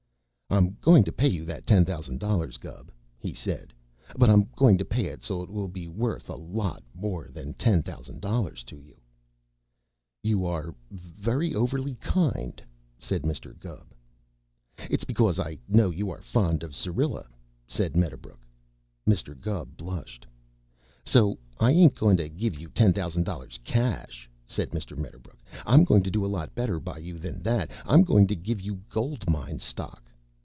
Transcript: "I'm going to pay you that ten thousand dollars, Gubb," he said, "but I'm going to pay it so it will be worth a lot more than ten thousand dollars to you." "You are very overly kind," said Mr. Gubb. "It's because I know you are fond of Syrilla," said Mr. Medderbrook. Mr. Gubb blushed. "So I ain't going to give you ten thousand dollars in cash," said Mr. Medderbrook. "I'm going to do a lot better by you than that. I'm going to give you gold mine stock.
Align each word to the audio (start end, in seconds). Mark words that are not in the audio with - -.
"I'm 0.53 0.75
going 0.81 1.05
to 1.05 1.13
pay 1.13 1.29
you 1.29 1.45
that 1.45 1.65
ten 1.65 1.85
thousand 1.85 2.19
dollars, 2.19 2.57
Gubb," 2.57 2.91
he 3.17 3.33
said, 3.33 3.73
"but 4.17 4.29
I'm 4.29 4.49
going 4.57 4.77
to 4.79 4.83
pay 4.83 5.05
it 5.05 5.23
so 5.23 5.41
it 5.41 5.49
will 5.49 5.69
be 5.69 5.87
worth 5.87 6.27
a 6.29 6.35
lot 6.35 6.83
more 6.93 7.29
than 7.31 7.53
ten 7.53 7.81
thousand 7.81 8.19
dollars 8.19 8.61
to 8.63 8.75
you." 8.75 8.97
"You 10.21 10.45
are 10.45 10.75
very 10.91 11.55
overly 11.55 11.95
kind," 11.95 12.61
said 12.99 13.21
Mr. 13.21 13.57
Gubb. 13.61 13.95
"It's 14.89 15.05
because 15.05 15.39
I 15.39 15.57
know 15.69 15.89
you 15.89 16.09
are 16.09 16.21
fond 16.21 16.63
of 16.63 16.75
Syrilla," 16.75 17.29
said 17.65 17.93
Mr. 17.93 17.99
Medderbrook. 17.99 18.45
Mr. 19.07 19.39
Gubb 19.39 19.77
blushed. 19.77 20.27
"So 21.05 21.39
I 21.61 21.71
ain't 21.71 21.95
going 21.95 22.17
to 22.17 22.27
give 22.27 22.59
you 22.59 22.67
ten 22.71 22.91
thousand 22.91 23.23
dollars 23.23 23.55
in 23.55 23.63
cash," 23.63 24.29
said 24.45 24.71
Mr. 24.71 24.97
Medderbrook. 24.97 25.41
"I'm 25.65 25.85
going 25.85 26.03
to 26.03 26.11
do 26.11 26.25
a 26.25 26.27
lot 26.27 26.53
better 26.53 26.77
by 26.81 26.97
you 26.97 27.17
than 27.19 27.41
that. 27.43 27.71
I'm 27.85 28.03
going 28.03 28.27
to 28.27 28.35
give 28.35 28.59
you 28.59 28.81
gold 28.89 29.29
mine 29.29 29.57
stock. 29.59 30.09